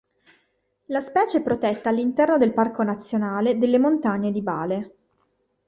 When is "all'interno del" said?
1.89-2.55